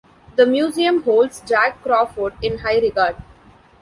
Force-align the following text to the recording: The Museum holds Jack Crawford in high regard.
The 0.35 0.47
Museum 0.47 1.03
holds 1.03 1.41
Jack 1.41 1.83
Crawford 1.83 2.33
in 2.41 2.57
high 2.57 2.79
regard. 2.79 3.17